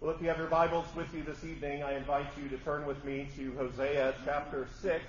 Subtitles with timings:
[0.00, 2.86] Well, if you have your Bibles with you this evening, I invite you to turn
[2.86, 5.04] with me to Hosea chapter 6.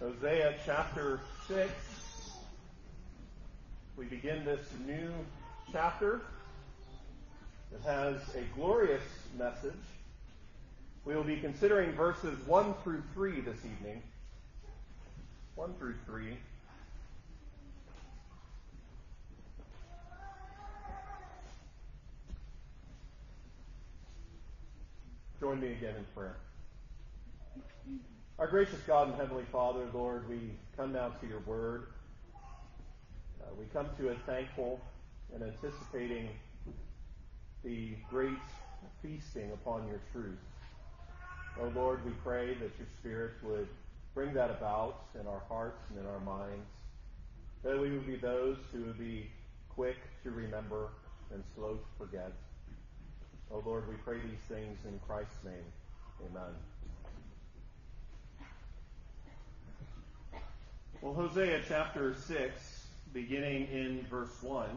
[0.00, 1.70] Hosea chapter 6.
[3.98, 5.12] We begin this new
[5.70, 6.22] chapter
[7.70, 9.02] that has a glorious
[9.38, 9.74] message.
[11.04, 14.02] We will be considering verses 1 through 3 this evening.
[15.56, 16.34] 1 through 3.
[25.40, 26.36] Join me again in prayer.
[28.38, 30.38] Our gracious God and Heavenly Father, Lord, we
[30.76, 31.86] come now to your word.
[33.40, 34.82] Uh, we come to it thankful
[35.34, 36.28] and anticipating
[37.64, 38.36] the great
[39.00, 40.38] feasting upon your truth.
[41.58, 43.68] Oh Lord, we pray that your Spirit would
[44.14, 46.68] bring that about in our hearts and in our minds.
[47.64, 49.30] That we would be those who would be
[49.70, 50.88] quick to remember
[51.32, 52.30] and slow to forget.
[53.52, 55.54] Oh Lord, we pray these things in Christ's name.
[56.30, 56.54] Amen.
[61.00, 64.68] Well, Hosea chapter 6, beginning in verse 1.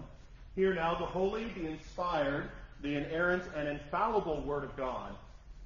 [0.56, 2.50] Hear now the holy, the inspired,
[2.82, 5.14] the inerrant, and infallible word of God,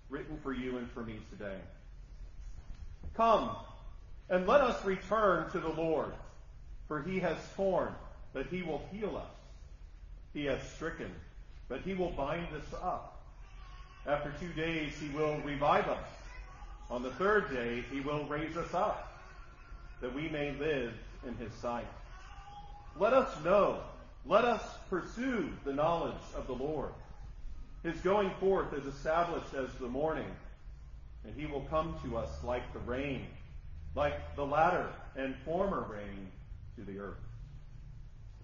[0.09, 1.59] written for you and for me today.
[3.13, 3.55] Come,
[4.29, 6.11] and let us return to the Lord,
[6.87, 7.93] for he has torn,
[8.33, 9.35] but he will heal us.
[10.33, 11.11] He has stricken,
[11.69, 13.21] but he will bind us up.
[14.05, 16.07] After two days, he will revive us.
[16.89, 19.21] On the third day, he will raise us up,
[20.01, 20.93] that we may live
[21.27, 21.87] in his sight.
[22.97, 23.81] Let us know,
[24.25, 26.91] let us pursue the knowledge of the Lord.
[27.83, 30.29] His going forth is established as the morning,
[31.25, 33.25] and he will come to us like the rain,
[33.93, 36.31] like the latter and former rain
[36.77, 37.19] to the earth.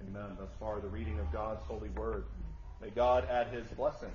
[0.02, 0.36] Amen.
[0.38, 2.26] Thus far, the reading of God's holy word.
[2.84, 4.12] May God add his blessing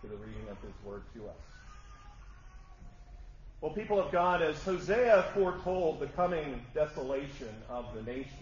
[0.00, 1.36] to the reading of his word to us.
[3.60, 8.32] Well, people of God, as Hosea foretold the coming desolation of the nation,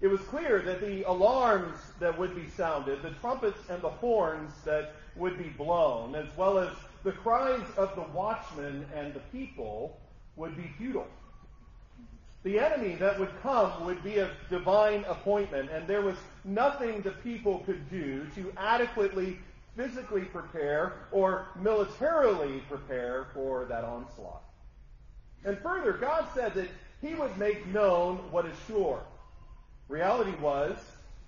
[0.00, 4.52] it was clear that the alarms that would be sounded, the trumpets and the horns
[4.64, 6.70] that would be blown, as well as
[7.02, 9.98] the cries of the watchmen and the people,
[10.36, 11.08] would be futile.
[12.48, 16.16] The enemy that would come would be a divine appointment, and there was
[16.46, 19.38] nothing the people could do to adequately
[19.76, 24.44] physically prepare or militarily prepare for that onslaught.
[25.44, 26.70] And further, God said that
[27.02, 29.02] He would make known what is sure.
[29.88, 30.78] Reality was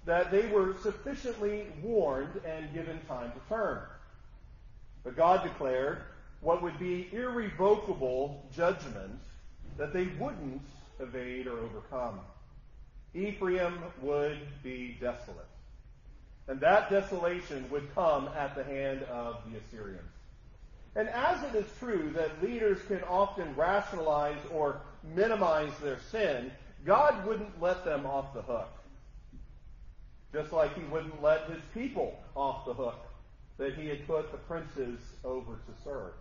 [0.07, 3.83] that they were sufficiently warned and given time to turn.
[5.05, 5.99] But God declared
[6.41, 9.21] what would be irrevocable judgment
[9.77, 10.63] that they wouldn't
[11.01, 12.21] evade or overcome.
[13.15, 15.47] Ephraim would be desolate.
[16.49, 20.11] And that desolation would come at the hand of the Assyrians.
[20.97, 24.81] And as it is true that leaders can often rationalize or
[25.15, 26.51] minimize their sin,
[26.85, 28.71] God wouldn't let them off the hook.
[30.33, 33.07] Just like he wouldn't let his people off the hook
[33.59, 36.13] that he had put the princes over to serve.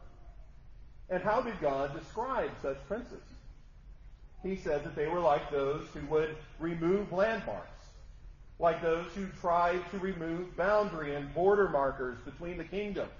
[1.09, 3.23] And how did God describe such princes?
[4.44, 7.86] He said that they were like those who would remove landmarks,
[8.58, 13.12] like those who tried to remove boundary and border markers between the kingdoms.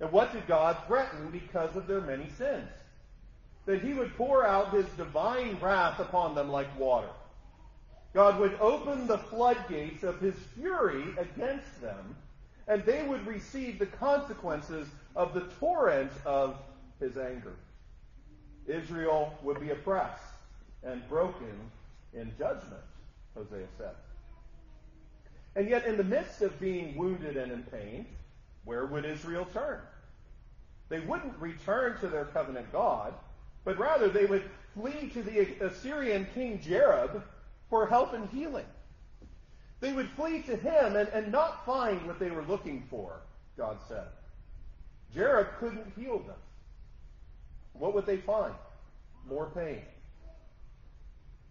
[0.00, 2.68] And what did God threaten because of their many sins?
[3.66, 7.08] That he would pour out his divine wrath upon them like water.
[8.12, 12.14] God would open the floodgates of his fury against them,
[12.68, 14.86] and they would receive the consequences
[15.16, 16.56] of the torrent of
[17.00, 17.54] his anger.
[18.66, 20.22] Israel would be oppressed
[20.82, 21.70] and broken
[22.12, 22.82] in judgment,
[23.34, 23.94] Hosea said.
[25.56, 28.06] And yet, in the midst of being wounded and in pain,
[28.64, 29.80] where would Israel turn?
[30.88, 33.14] They wouldn't return to their covenant God,
[33.64, 37.22] but rather they would flee to the Assyrian king Jareb
[37.70, 38.66] for help and healing.
[39.80, 43.20] They would flee to him and, and not find what they were looking for,
[43.56, 44.06] God said.
[45.14, 46.36] Jareb couldn't heal them.
[47.74, 48.54] What would they find?
[49.28, 49.82] More pain.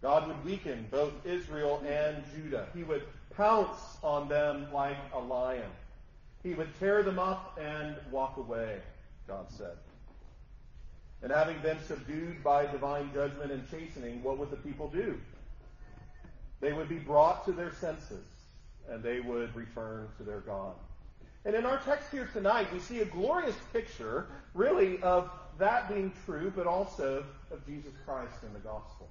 [0.02, 2.68] God would weaken both Israel and Judah.
[2.74, 3.04] He would
[3.36, 5.70] pounce on them like a lion.
[6.42, 8.80] He would tear them up and walk away,
[9.26, 9.76] God said.
[11.22, 15.18] And having been subdued by divine judgment and chastening, what would the people do?
[16.60, 18.24] They would be brought to their senses
[18.90, 20.74] and they would return to their God.
[21.46, 26.12] And in our text here tonight, we see a glorious picture, really, of that being
[26.24, 29.08] true, but also of Jesus Christ in the gospel.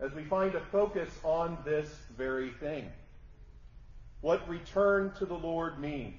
[0.00, 2.90] As we find a focus on this very thing.
[4.20, 6.14] What return to the Lord means.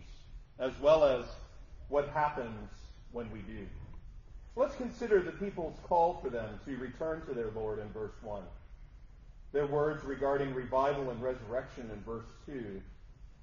[0.60, 1.26] as well as
[1.88, 2.70] what happens
[3.12, 3.66] when we do.
[4.56, 8.42] Let's consider the people's call for them to return to their Lord in verse 1.
[9.54, 12.82] Their words regarding revival and resurrection in verse 2,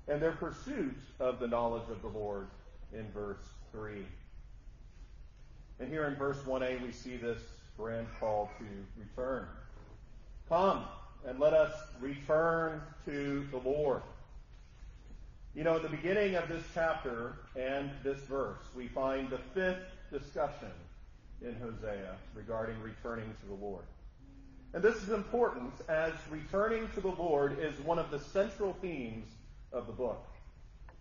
[0.08, 2.49] and their pursuit of the knowledge of the Lord
[2.93, 3.38] in verse
[3.73, 4.05] 3.
[5.81, 7.41] And here in verse 1a, we see this
[7.76, 8.65] grand call to
[9.00, 9.47] return.
[10.49, 10.85] Come
[11.26, 14.03] and let us return to the Lord.
[15.55, 19.82] You know, at the beginning of this chapter and this verse, we find the fifth
[20.12, 20.71] discussion
[21.43, 23.85] in Hosea regarding returning to the Lord.
[24.73, 29.29] And this is important as returning to the Lord is one of the central themes
[29.73, 30.26] of the book.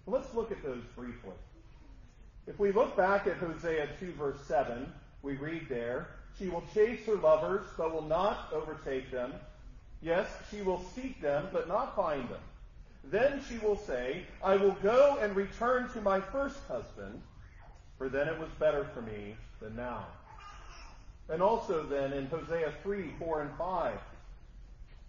[0.05, 1.33] Let's look at those briefly.
[2.45, 4.91] If we look back at Hosea 2 verse 7,
[5.21, 6.07] we read there,
[6.37, 9.33] She will chase her lovers, but will not overtake them.
[10.01, 12.41] Yes, she will seek them, but not find them.
[13.05, 17.21] Then she will say, I will go and return to my first husband,
[17.97, 20.05] for then it was better for me than now.
[21.29, 23.97] And also then in Hosea 3, 4, and 5,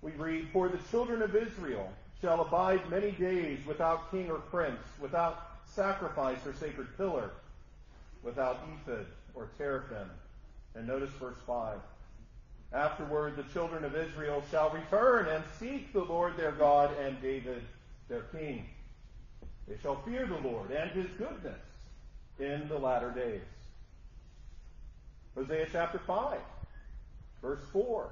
[0.02, 4.78] we read, For the children of Israel shall abide many days without king or prince,
[5.00, 7.30] without sacrifice or sacred pillar,
[8.22, 10.08] without ephod or teraphim.
[10.74, 11.78] And notice verse 5.
[12.72, 17.62] Afterward, the children of Israel shall return and seek the Lord their God and David
[18.08, 18.66] their king.
[19.68, 21.60] They shall fear the Lord and his goodness
[22.38, 23.40] in the latter days.
[25.36, 26.38] Hosea chapter 5,
[27.42, 28.10] verse 4.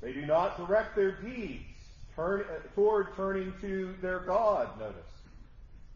[0.00, 1.64] They do not direct their deeds
[2.14, 4.94] toward turning to their God, notice.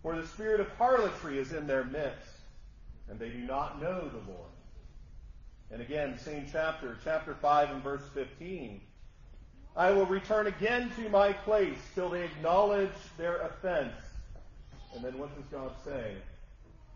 [0.09, 2.33] For the spirit of harlotry is in their midst,
[3.11, 4.49] and they do not know the Lord.
[5.71, 8.81] And again, same chapter, chapter 5 and verse 15.
[9.77, 12.89] I will return again to my place till they acknowledge
[13.19, 13.93] their offense.
[14.95, 16.15] And then what does God say?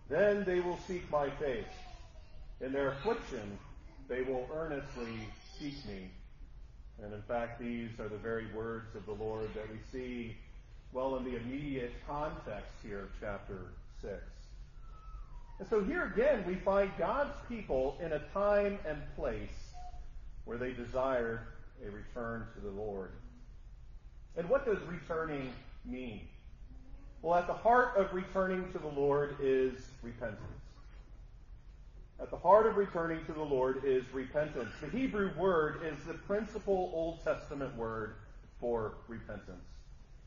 [0.08, 1.66] Then they will seek my face.
[2.62, 3.58] In their affliction,
[4.08, 5.28] they will earnestly
[5.58, 6.10] seek me.
[7.02, 10.34] And in fact, these are the very words of the Lord that we see
[10.92, 13.58] well in the immediate context here of chapter
[14.00, 14.12] 6.
[15.58, 19.72] And so here again, we find God's people in a time and place
[20.44, 21.40] where they desired
[21.86, 23.12] a return to the Lord.
[24.36, 25.52] And what does returning
[25.84, 26.22] mean?
[27.22, 30.40] Well, at the heart of returning to the Lord is repentance.
[32.20, 34.70] At the heart of returning to the Lord is repentance.
[34.80, 38.16] The Hebrew word is the principal Old Testament word
[38.60, 39.64] for repentance.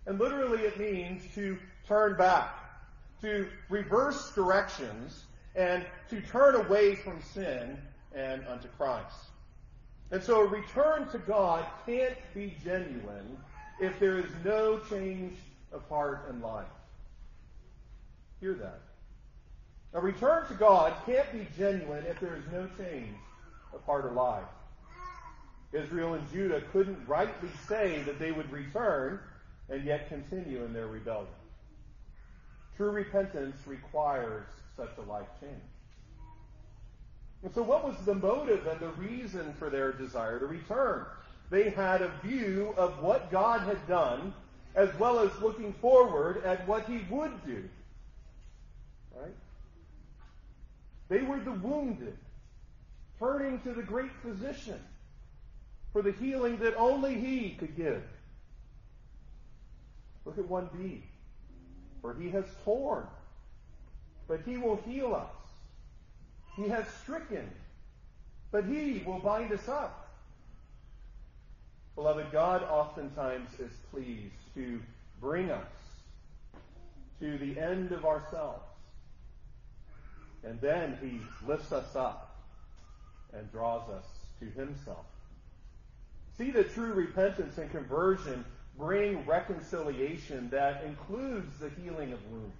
[0.07, 1.57] And literally it means to
[1.87, 2.53] turn back,
[3.21, 5.23] to reverse directions,
[5.55, 7.77] and to turn away from sin
[8.13, 9.15] and unto Christ.
[10.11, 13.37] And so a return to God can't be genuine
[13.79, 15.37] if there is no change
[15.71, 16.65] of heart and life.
[18.39, 18.79] Hear that.
[19.93, 23.15] A return to God can't be genuine if there is no change
[23.73, 24.43] of heart or life.
[25.73, 29.19] Israel and Judah couldn't rightly say that they would return
[29.69, 31.27] and yet continue in their rebellion.
[32.77, 34.45] True repentance requires
[34.75, 35.53] such a life change.
[37.43, 41.05] And so, what was the motive and the reason for their desire to return?
[41.49, 44.33] They had a view of what God had done,
[44.73, 47.63] as well as looking forward at what He would do.
[49.15, 49.35] Right?
[51.07, 52.17] They were the wounded,
[53.19, 54.79] turning to the great physician
[55.93, 58.03] for the healing that only He could give.
[60.25, 61.01] Look at 1b.
[62.01, 63.07] For he has torn,
[64.27, 65.31] but he will heal us.
[66.55, 67.49] He has stricken,
[68.51, 70.07] but he will bind us up.
[71.95, 74.81] Beloved, God oftentimes is pleased to
[75.19, 75.65] bring us
[77.19, 78.63] to the end of ourselves.
[80.43, 82.35] And then he lifts us up
[83.33, 84.05] and draws us
[84.39, 85.05] to himself.
[86.37, 88.45] See that true repentance and conversion
[88.77, 92.55] bring reconciliation that includes the healing of wounds.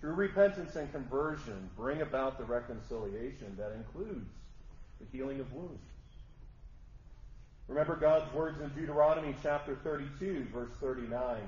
[0.00, 4.28] True repentance and conversion bring about the reconciliation that includes
[5.00, 5.80] the healing of wounds.
[7.68, 11.40] Remember God's words in Deuteronomy chapter 32, verse 39.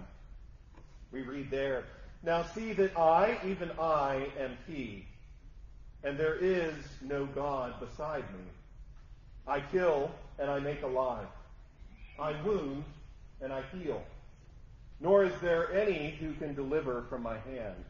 [1.13, 1.85] We read there,
[2.23, 5.07] Now see that I, even I, am He,
[6.03, 8.45] and there is no God beside me.
[9.47, 11.27] I kill and I make alive.
[12.19, 12.85] I wound
[13.41, 14.03] and I heal.
[15.01, 17.85] Nor is there any who can deliver from my hand.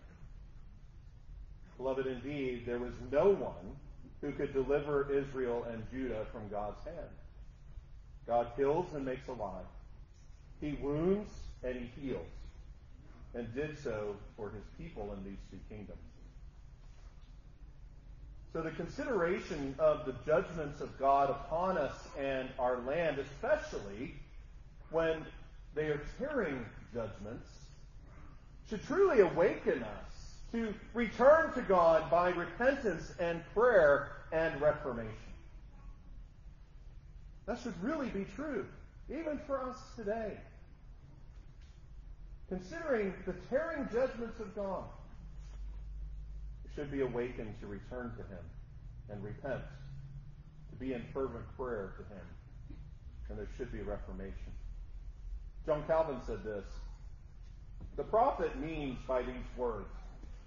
[1.77, 3.77] Beloved, indeed, there was no one
[4.21, 7.11] who could deliver Israel and Judah from God's hand.
[8.27, 9.67] God kills and makes alive.
[10.61, 12.27] He wounds and he heals.
[13.35, 15.99] and did so for his people in these two kingdoms.
[18.57, 24.15] So the consideration of the judgments of God upon us and our land, especially
[24.91, 25.27] when
[25.75, 27.47] they are tearing judgments,
[28.71, 35.13] should truly awaken us to return to God by repentance and prayer and reformation.
[37.45, 38.65] That should really be true,
[39.11, 40.33] even for us today.
[42.49, 44.85] Considering the tearing judgments of God,
[46.77, 48.45] should be awakened to return to Him
[49.11, 49.63] and repent,
[50.71, 52.27] to be in fervent prayer to Him,
[53.31, 54.53] and there should be reformation.
[55.65, 56.65] John Calvin said this
[57.97, 59.89] The prophet means by these words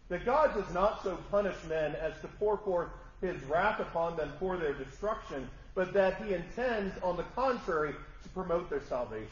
[0.07, 2.89] that God does not so punish men as to pour forth
[3.21, 7.93] his wrath upon them for their destruction, but that he intends, on the contrary,
[8.24, 9.27] to promote their salvation.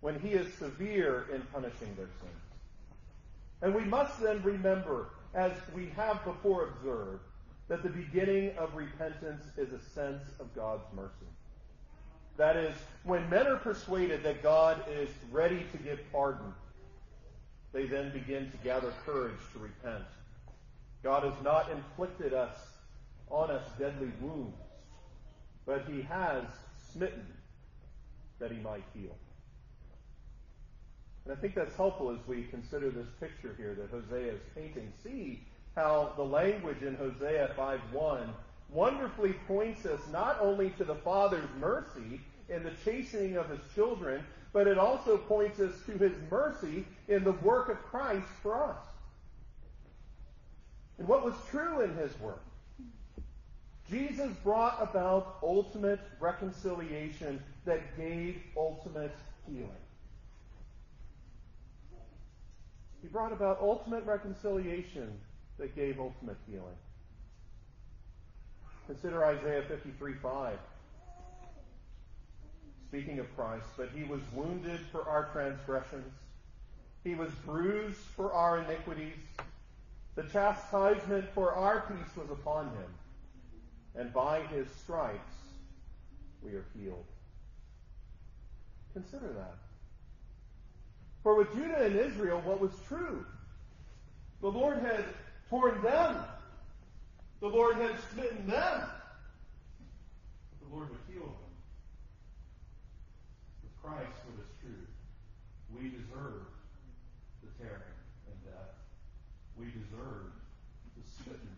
[0.00, 2.45] When he is severe in punishing their sins.
[3.62, 7.22] And we must then remember, as we have before observed,
[7.68, 11.26] that the beginning of repentance is a sense of God's mercy.
[12.36, 16.52] That is, when men are persuaded that God is ready to give pardon,
[17.72, 20.04] they then begin to gather courage to repent.
[21.02, 22.56] God has not inflicted us
[23.30, 24.56] on us deadly wounds,
[25.64, 26.44] but he has
[26.92, 27.26] smitten
[28.38, 29.16] that he might heal.
[31.26, 34.92] And I think that's helpful as we consider this picture here that Hosea is painting.
[35.02, 35.40] See
[35.74, 38.28] how the language in Hosea 5.1
[38.70, 44.22] wonderfully points us not only to the Father's mercy in the chastening of his children,
[44.52, 48.78] but it also points us to his mercy in the work of Christ for us.
[50.98, 52.42] And what was true in his work?
[53.90, 59.14] Jesus brought about ultimate reconciliation that gave ultimate
[59.48, 59.85] healing.
[63.02, 65.12] He brought about ultimate reconciliation
[65.58, 66.76] that gave ultimate healing.
[68.86, 70.58] Consider Isaiah 53 5.
[72.88, 76.12] Speaking of Christ, but he was wounded for our transgressions,
[77.02, 79.16] he was bruised for our iniquities.
[80.14, 82.94] The chastisement for our peace was upon him,
[83.96, 85.34] and by his stripes
[86.42, 87.04] we are healed.
[88.94, 89.65] Consider that.
[91.26, 93.26] For with Judah and Israel, what was true?
[94.40, 95.04] The Lord had
[95.50, 96.22] torn them.
[97.40, 98.82] The Lord had smitten them.
[100.62, 101.52] The Lord would heal them.
[103.60, 104.86] With Christ, what is true?
[105.74, 106.46] We deserve
[107.42, 107.98] the tearing
[108.30, 108.76] and death.
[109.58, 110.30] We deserve
[110.96, 111.56] the smitten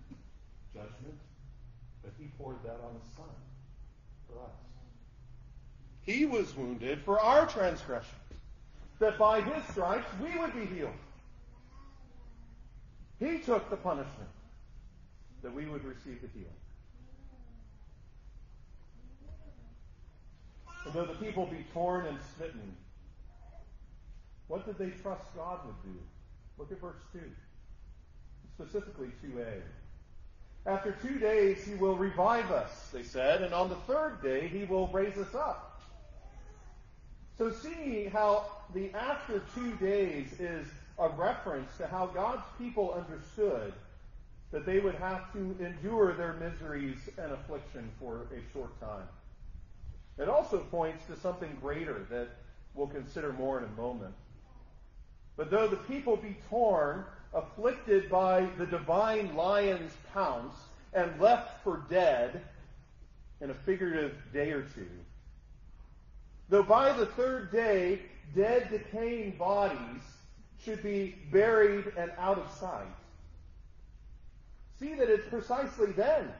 [0.73, 1.19] judgment,
[2.03, 3.37] but He poured that on His Son
[4.27, 4.57] for us.
[6.07, 8.15] He was wounded for our transgressions,
[8.99, 10.91] that by His stripes we would be healed.
[13.19, 14.31] He took the punishment
[15.43, 16.53] that we would receive the healing.
[20.85, 22.77] And though the people be torn and smitten,
[24.47, 25.99] what did they trust God would do?
[26.57, 27.21] Look at verse 2.
[28.57, 29.61] Specifically 2a.
[30.67, 34.65] After two days he will revive us, they said, and on the third day he
[34.65, 35.68] will raise us up.
[37.39, 40.67] So see how the after two days is
[40.99, 43.73] a reference to how God's people understood
[44.51, 49.07] that they would have to endure their miseries and affliction for a short time.
[50.19, 52.29] It also points to something greater that
[52.75, 54.15] we'll consider more in a moment.
[55.37, 60.55] But though the people be torn, afflicted by the divine lion's pounce,
[60.93, 62.43] and left for dead
[63.41, 64.89] in a figurative day or two,
[66.49, 68.01] though by the third day
[68.35, 70.03] dead, decaying bodies
[70.63, 72.87] should be buried and out of sight,
[74.79, 76.33] see that it's precisely then,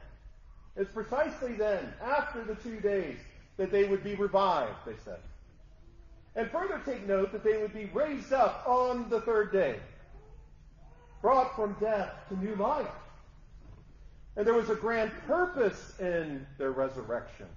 [0.75, 3.17] it's precisely then, after the two days,
[3.57, 5.19] that they would be revived, they said.
[6.35, 9.79] And further take note that they would be raised up on the third day,
[11.21, 12.87] brought from death to new life.
[14.37, 17.47] And there was a grand purpose in their resurrection.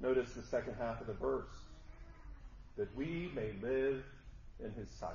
[0.00, 1.61] Notice the second half of the verse
[2.76, 4.02] that we may live
[4.60, 5.14] in his sight.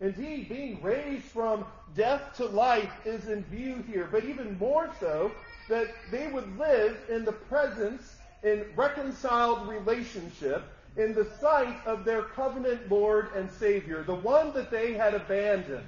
[0.00, 1.64] Indeed, being raised from
[1.96, 5.32] death to life is in view here, but even more so,
[5.68, 10.62] that they would live in the presence, in reconciled relationship,
[10.96, 15.86] in the sight of their covenant Lord and Savior, the one that they had abandoned,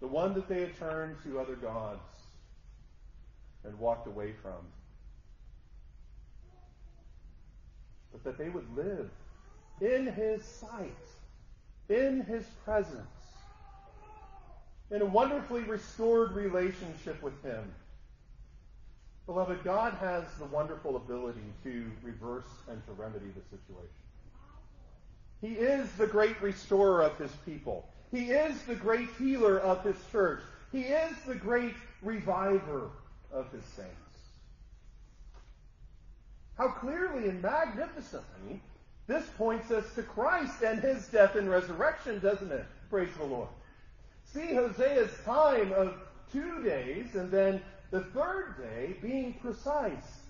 [0.00, 2.00] the one that they had turned to other gods
[3.64, 4.66] and walked away from.
[8.12, 9.10] But that they would live
[9.80, 10.96] in his sight,
[11.88, 12.96] in his presence,
[14.90, 17.64] in a wonderfully restored relationship with him.
[19.26, 23.88] Beloved, God has the wonderful ability to reverse and to remedy the situation.
[25.40, 27.88] He is the great restorer of his people.
[28.10, 30.40] He is the great healer of his church.
[30.72, 32.90] He is the great reviver
[33.32, 34.09] of his saints.
[36.60, 38.60] How clearly and magnificently
[39.06, 42.66] this points us to Christ and his death and resurrection, doesn't it?
[42.90, 43.48] Praise the Lord.
[44.26, 45.94] See Hosea's time of
[46.30, 50.20] two days and then the third day being precise.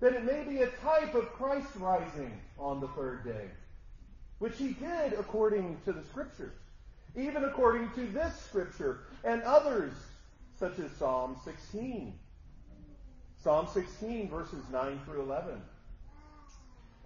[0.00, 3.50] That it may be a type of Christ rising on the third day
[4.38, 6.56] which he did according to the scriptures,
[7.14, 9.92] even according to this scripture and others,
[10.58, 12.18] such as Psalm 16.
[13.44, 15.60] Psalm 16, verses 9 through 11.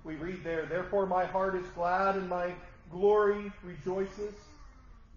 [0.04, 2.52] We read there, Therefore my heart is glad and my
[2.92, 4.34] glory rejoices.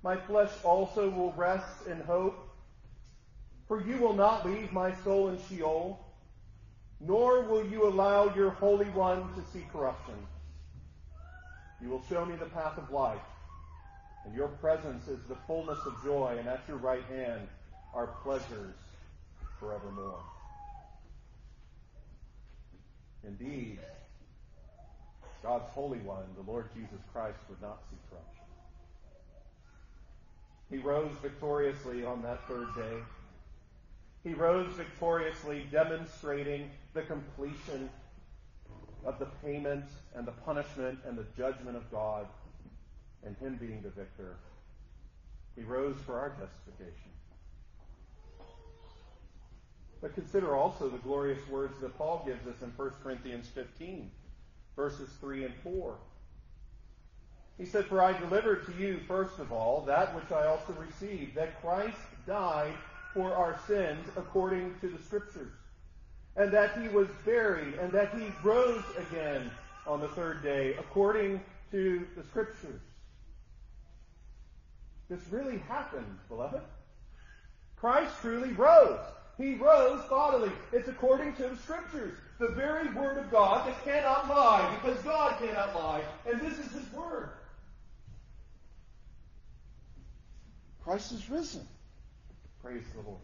[0.02, 2.50] My flesh also will rest in hope.
[3.68, 6.04] For you will not leave my soul in Sheol,
[7.00, 10.16] nor will you allow your Holy One to see corruption.
[11.84, 13.22] You will show me the path of life.
[14.26, 17.48] And your presence is the fullness of joy, and at your right hand
[17.94, 18.74] are pleasures
[19.60, 20.20] forevermore.
[23.26, 23.80] Indeed,
[25.44, 28.44] God's Holy One, the Lord Jesus Christ, would not see corruption.
[30.70, 32.98] He rose victoriously on that third day.
[34.24, 37.90] He rose victoriously, demonstrating the completion
[39.04, 39.86] of the payment
[40.16, 42.28] and the punishment and the judgment of God
[43.26, 44.38] and him being the victor.
[45.56, 47.12] He rose for our justification.
[50.02, 54.10] But consider also the glorious words that Paul gives us in 1 Corinthians 15,
[54.76, 55.96] verses 3 and 4.
[57.58, 61.36] He said, For I delivered to you, first of all, that which I also received,
[61.36, 62.74] that Christ died
[63.14, 65.52] for our sins according to the Scriptures
[66.36, 69.52] and that he was buried, and that he rose again
[69.86, 72.82] on the third day, according to the Scriptures.
[75.10, 76.62] This really happened, beloved.
[77.76, 79.00] Christ truly rose.
[79.42, 80.52] He rose bodily.
[80.72, 85.40] It's according to the Scriptures, the very Word of God that cannot lie, because God
[85.40, 87.32] cannot lie, and this is His Word.
[90.84, 91.68] Christ is risen.
[92.62, 93.22] Praise the Lord.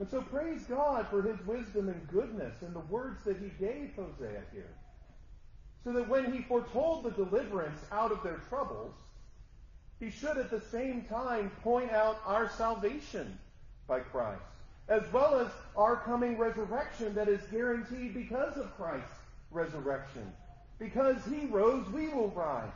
[0.00, 3.90] And so praise God for his wisdom and goodness in the words that he gave
[3.94, 4.74] Hosea here.
[5.84, 8.94] So that when he foretold the deliverance out of their troubles,
[10.00, 13.38] he should at the same time point out our salvation
[13.86, 14.40] by Christ,
[14.88, 19.12] as well as our coming resurrection that is guaranteed because of Christ's
[19.50, 20.32] resurrection.
[20.78, 22.72] Because he rose, we will rise.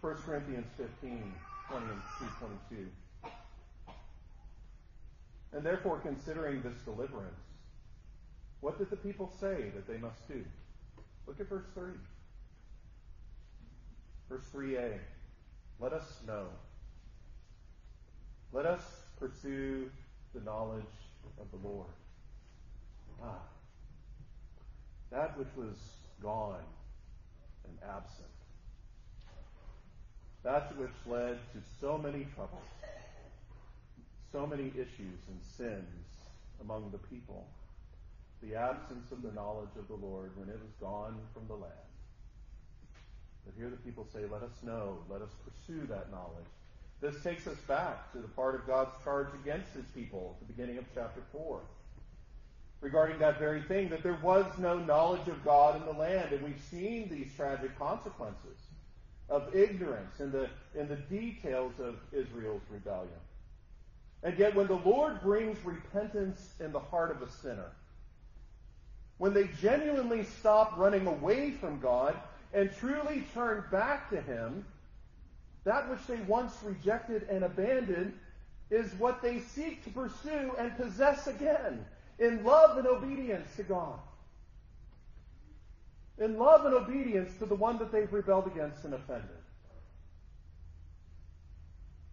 [0.00, 1.32] 1 Corinthians 15,
[1.70, 2.02] 20 and
[2.68, 2.88] 22.
[5.52, 7.38] And therefore, considering this deliverance,
[8.60, 10.44] what did the people say that they must do?
[11.28, 11.84] Look at verse 3.
[14.28, 14.98] Verse 3a.
[15.80, 16.46] Let us know.
[18.52, 18.82] Let us
[19.18, 19.90] pursue
[20.34, 20.84] the knowledge
[21.40, 21.88] of the Lord.
[23.22, 23.42] Ah,
[25.10, 25.76] that which was
[26.22, 26.64] gone
[27.66, 28.28] and absent.
[30.42, 32.62] That which led to so many troubles
[34.32, 36.06] so many issues and sins
[36.62, 37.46] among the people.
[38.42, 41.91] The absence of the knowledge of the Lord when it was gone from the land.
[43.44, 46.46] But here the people say, Let us know, let us pursue that knowledge.
[47.00, 50.52] This takes us back to the part of God's charge against his people at the
[50.52, 51.60] beginning of chapter 4.
[52.80, 56.32] Regarding that very thing, that there was no knowledge of God in the land.
[56.32, 58.58] And we've seen these tragic consequences
[59.28, 63.10] of ignorance in the, in the details of Israel's rebellion.
[64.22, 67.72] And yet, when the Lord brings repentance in the heart of a sinner,
[69.18, 72.16] when they genuinely stop running away from God
[72.52, 74.64] and truly turn back to Him,
[75.64, 78.12] that which they once rejected and abandoned
[78.70, 81.84] is what they seek to pursue and possess again
[82.18, 83.98] in love and obedience to God.
[86.18, 89.28] In love and obedience to the one that they've rebelled against and offended.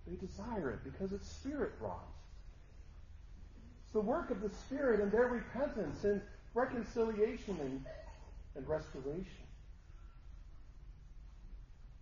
[0.08, 2.08] They desire it because it's spirit wrought.
[3.90, 6.22] It's the work of the Spirit and their repentance and
[6.54, 7.84] reconciliation and,
[8.56, 9.49] and restoration.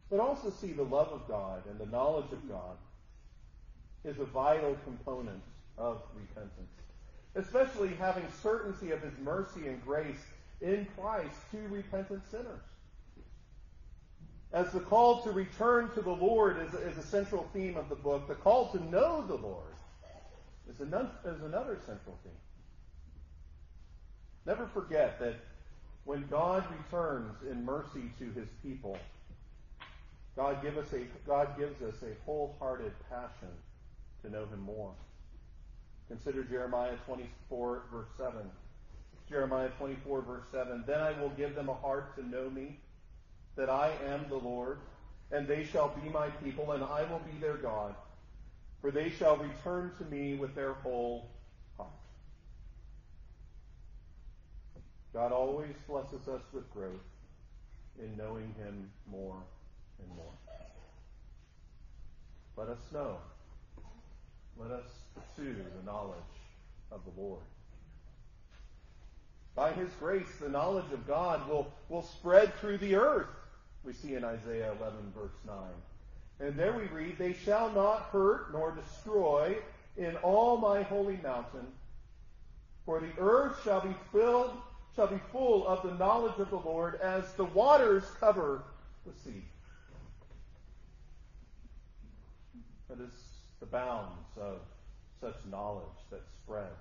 [0.10, 2.78] But also see the love of God and the knowledge of God
[4.06, 5.42] is a vital component
[5.78, 6.72] of repentance.
[7.36, 10.26] Especially having certainty of His mercy and grace
[10.62, 12.62] in Christ to repentant sinners.
[14.54, 17.96] As the call to return to the Lord is, is a central theme of the
[17.96, 19.76] book, the call to know the Lord
[20.70, 22.32] is another, is another central theme.
[24.46, 25.36] Never forget that
[26.06, 28.98] when God returns in mercy to his people,
[30.38, 33.50] God, give us a, God gives us a wholehearted passion
[34.24, 34.94] to know him more.
[36.08, 38.34] Consider Jeremiah 24, verse 7.
[39.28, 40.84] Jeremiah 24, verse 7.
[40.86, 42.80] Then I will give them a heart to know me,
[43.56, 44.78] that I am the Lord,
[45.32, 47.96] and they shall be my people, and I will be their God.
[48.80, 51.32] For they shall return to me with their whole
[51.78, 51.90] heart.
[55.14, 56.94] God always blesses us with growth
[58.00, 59.42] in knowing Him more
[60.00, 60.34] and more.
[62.56, 63.18] Let us know.
[64.58, 66.18] Let us pursue the knowledge
[66.92, 67.42] of the Lord.
[69.56, 73.28] By His grace, the knowledge of God will, will spread through the earth,
[73.84, 75.56] we see in Isaiah 11, verse 9.
[76.40, 79.56] And there we read, They shall not hurt nor destroy
[79.98, 81.68] in all my holy mountain,
[82.86, 84.52] for the earth shall be filled,
[84.96, 88.64] shall be full of the knowledge of the Lord as the waters cover
[89.06, 89.44] the sea.
[92.90, 93.14] That is
[93.60, 94.60] the bounds of
[95.20, 96.72] such knowledge that spreads.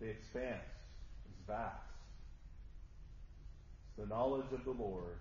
[0.00, 0.62] The expanse
[1.28, 1.74] is vast.
[3.98, 5.18] The knowledge of the Lord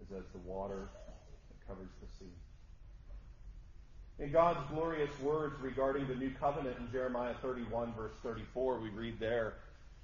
[0.00, 0.88] is as the water
[1.48, 2.32] that covers the sea.
[4.18, 9.18] In God's glorious words regarding the new covenant in Jeremiah 31, verse 34, we read
[9.18, 9.54] there,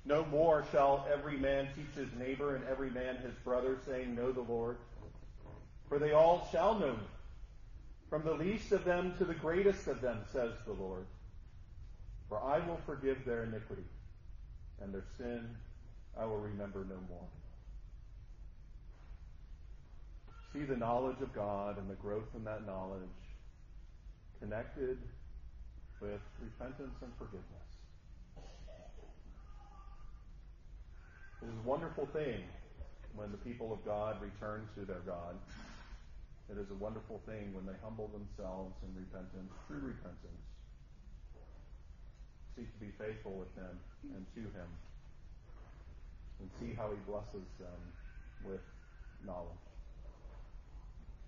[0.05, 4.33] No more shall every man teach his neighbor and every man his brother, saying, Know
[4.33, 4.79] the Lord.
[5.89, 7.09] For they all shall know me,
[8.11, 11.07] from the least of them to the greatest of them, says the Lord.
[12.29, 13.85] For I will forgive their iniquity,
[14.81, 15.57] and their sin
[16.19, 17.29] I will remember no more.
[20.57, 23.03] see the knowledge of God and the growth in that knowledge
[24.41, 24.99] connected
[26.01, 27.45] with repentance and forgiveness.
[31.43, 32.41] It is a wonderful thing
[33.15, 35.37] when the people of God return to their God.
[36.51, 40.47] It is a wonderful thing when they humble themselves in repentance, true repentance,
[42.55, 43.75] seek to be faithful with Him
[44.15, 44.71] and to Him,
[46.41, 47.81] and see how He blesses them
[48.45, 48.63] with
[49.27, 49.67] knowledge.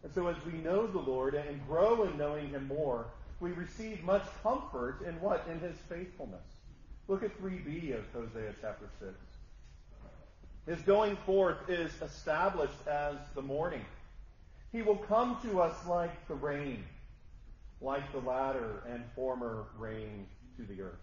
[0.05, 3.07] And so as we know the Lord and grow in knowing him more,
[3.41, 5.47] we receive much comfort in what?
[5.51, 6.45] In his faithfulness.
[7.09, 9.13] Look at 3b of Hosea chapter 6.
[10.67, 13.85] His going forth is established as the morning.
[14.73, 16.85] He will come to us like the rain,
[17.81, 20.27] like the latter and former rain
[20.57, 21.01] to the earth.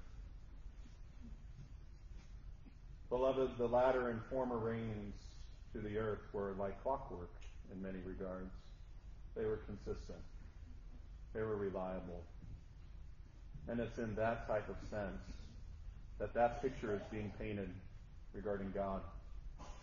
[3.10, 5.16] Beloved, the latter and former rains
[5.74, 7.32] to the earth were like clockwork
[7.72, 8.54] in many regards.
[9.36, 10.20] They were consistent.
[11.34, 12.24] They were reliable.
[13.68, 15.22] And it's in that type of sense
[16.20, 17.70] that that picture is being painted
[18.34, 19.02] regarding God.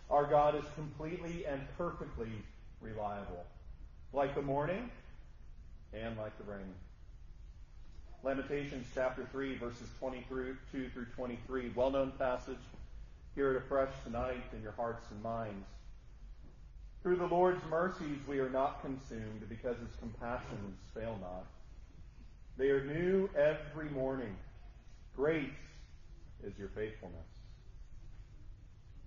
[0.09, 2.31] Our God is completely and perfectly
[2.81, 3.45] reliable,
[4.13, 4.89] like the morning
[5.91, 6.73] and like the rain.
[8.23, 12.55] Lamentations chapter 3, verses 22 through 23, well known passage.
[13.35, 15.67] Hear it afresh tonight in your hearts and minds.
[17.01, 21.45] Through the Lord's mercies we are not consumed because his compassions fail not.
[22.55, 24.35] They are new every morning.
[25.15, 25.51] Great
[26.43, 27.17] is your faithfulness.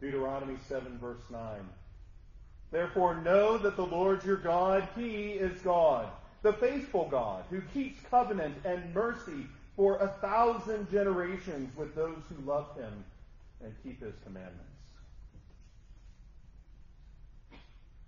[0.00, 1.40] Deuteronomy 7 verse 9.
[2.70, 6.08] Therefore know that the Lord your God, he is God,
[6.42, 12.50] the faithful God, who keeps covenant and mercy for a thousand generations with those who
[12.50, 13.04] love him
[13.62, 14.62] and keep his commandments.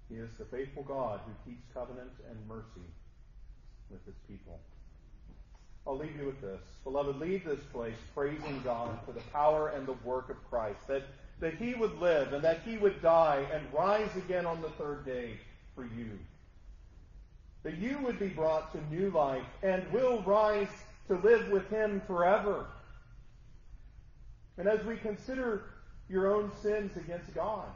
[0.09, 2.87] He is the faithful God who keeps covenant and mercy
[3.91, 4.59] with his people.
[5.87, 6.61] I'll leave you with this.
[6.85, 11.03] Beloved, leave this place praising God for the power and the work of Christ, that,
[11.41, 15.05] that he would live and that he would die and rise again on the third
[15.05, 15.39] day
[15.75, 16.19] for you.
[17.63, 20.69] That you would be brought to new life and will rise
[21.09, 22.67] to live with him forever.
[24.57, 25.63] And as we consider
[26.09, 27.67] your own sins against God,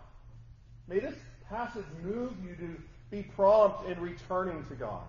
[0.88, 1.14] may this
[1.48, 2.76] passage move you to
[3.10, 5.02] be prompt in returning to God.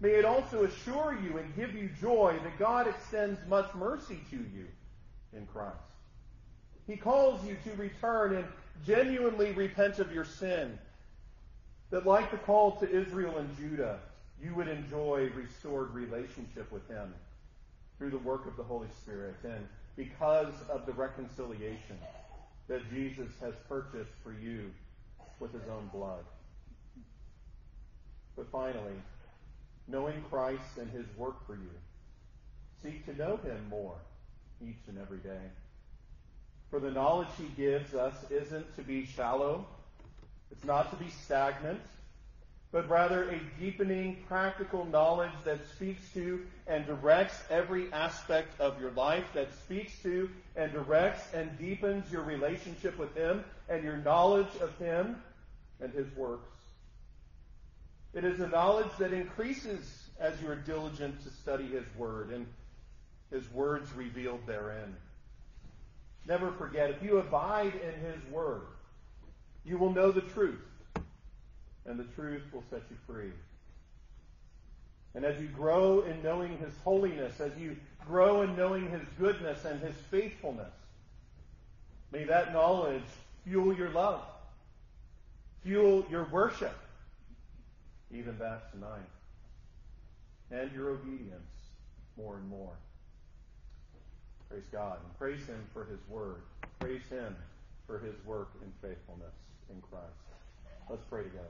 [0.00, 4.36] May it also assure you and give you joy that God extends much mercy to
[4.36, 4.66] you
[5.34, 5.76] in Christ.
[6.90, 8.44] He calls you to return and
[8.84, 10.76] genuinely repent of your sin.
[11.90, 14.00] That like the call to Israel and Judah,
[14.42, 17.14] you would enjoy restored relationship with Him.
[17.96, 21.98] through the work of the Holy Spirit and because of the reconciliation
[22.66, 24.70] that Jesus has purchased for you
[25.38, 26.24] with his own blood.
[28.36, 28.94] But finally,
[29.86, 31.70] knowing Christ and his work for you,
[32.82, 33.96] seek to know him more
[34.66, 35.50] each and every day.
[36.70, 39.66] For the knowledge he gives us isn't to be shallow,
[40.52, 41.80] it's not to be stagnant,
[42.70, 48.92] but rather a deepening, practical knowledge that speaks to and directs every aspect of your
[48.92, 54.54] life, that speaks to and directs and deepens your relationship with Him and your knowledge
[54.60, 55.20] of Him
[55.80, 56.46] and His works.
[58.14, 62.46] It is a knowledge that increases as you are diligent to study His Word and
[63.32, 64.94] His words revealed therein.
[66.26, 68.62] Never forget, if you abide in His Word,
[69.64, 70.60] you will know the truth
[71.86, 73.32] and the truth will set you free.
[75.14, 79.64] And as you grow in knowing His holiness, as you grow in knowing His goodness
[79.64, 80.72] and His faithfulness,
[82.12, 83.02] may that knowledge
[83.44, 84.22] fuel your love,
[85.62, 86.78] fuel your worship,
[88.12, 89.08] even that tonight,
[90.50, 91.50] and your obedience
[92.16, 92.72] more and more.
[94.50, 94.98] Praise God.
[95.04, 96.42] And praise Him for His word.
[96.80, 97.36] Praise Him
[97.86, 99.32] for His work in faithfulness
[99.70, 100.10] in Christ.
[100.90, 101.46] Let's pray together.